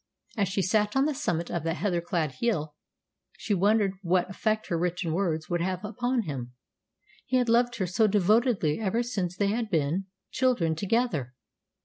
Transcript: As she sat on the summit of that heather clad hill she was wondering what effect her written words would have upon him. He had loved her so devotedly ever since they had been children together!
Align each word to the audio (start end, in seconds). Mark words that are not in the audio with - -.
As 0.35 0.47
she 0.49 0.63
sat 0.63 0.95
on 0.95 1.05
the 1.05 1.13
summit 1.13 1.51
of 1.51 1.61
that 1.61 1.75
heather 1.75 2.01
clad 2.01 2.31
hill 2.41 2.73
she 3.37 3.53
was 3.53 3.61
wondering 3.61 3.99
what 4.01 4.27
effect 4.31 4.65
her 4.69 4.77
written 4.79 5.13
words 5.13 5.47
would 5.47 5.61
have 5.61 5.85
upon 5.85 6.23
him. 6.23 6.53
He 7.27 7.37
had 7.37 7.49
loved 7.49 7.75
her 7.75 7.85
so 7.85 8.07
devotedly 8.07 8.79
ever 8.79 9.03
since 9.03 9.37
they 9.37 9.49
had 9.49 9.69
been 9.69 10.05
children 10.31 10.73
together! 10.73 11.35